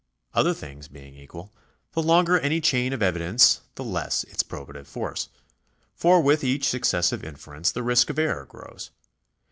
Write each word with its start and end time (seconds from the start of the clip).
Other 0.33 0.55
things 0.55 0.87
being 0.87 1.13
equal, 1.13 1.53
the 1.91 2.01
longer 2.01 2.39
any 2.39 2.59
chain 2.59 2.91
of 2.91 3.03
evidence 3.03 3.61
the 3.75 3.83
less 3.83 4.23
its 4.23 4.41
probative 4.41 4.87
force, 4.87 5.29
for 5.93 6.23
with 6.23 6.43
each 6.43 6.67
successive 6.67 7.23
inference 7.23 7.71
the 7.71 7.83
risk 7.83 8.09
of 8.09 8.17
error 8.17 8.45
grows. 8.45 8.89